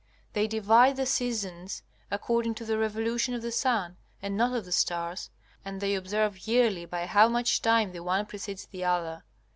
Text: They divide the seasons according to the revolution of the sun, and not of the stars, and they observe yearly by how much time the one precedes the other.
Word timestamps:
They 0.33 0.47
divide 0.47 0.95
the 0.95 1.05
seasons 1.05 1.83
according 2.09 2.55
to 2.55 2.65
the 2.65 2.79
revolution 2.79 3.35
of 3.35 3.43
the 3.43 3.51
sun, 3.51 3.97
and 4.19 4.35
not 4.35 4.51
of 4.55 4.65
the 4.65 4.71
stars, 4.71 5.29
and 5.63 5.79
they 5.79 5.93
observe 5.93 6.47
yearly 6.47 6.85
by 6.87 7.05
how 7.05 7.29
much 7.29 7.61
time 7.61 7.91
the 7.91 8.01
one 8.01 8.25
precedes 8.25 8.65
the 8.65 8.83
other. 8.83 9.23